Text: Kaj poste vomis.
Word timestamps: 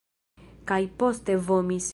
Kaj 0.71 0.81
poste 1.03 1.39
vomis. 1.51 1.89